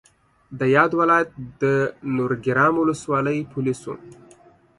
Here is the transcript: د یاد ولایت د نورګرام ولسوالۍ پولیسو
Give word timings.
د 0.59 0.61
یاد 0.75 0.91
ولایت 0.99 1.29
د 1.61 1.63
نورګرام 2.15 2.73
ولسوالۍ 2.77 3.39
پولیسو 3.53 3.93